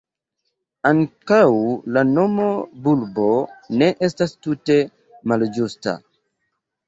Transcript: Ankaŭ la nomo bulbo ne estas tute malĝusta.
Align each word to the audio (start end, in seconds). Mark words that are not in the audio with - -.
Ankaŭ 0.91 1.41
la 1.97 2.03
nomo 2.13 2.47
bulbo 2.87 3.27
ne 3.81 3.91
estas 4.07 4.33
tute 4.47 4.79
malĝusta. 5.33 5.97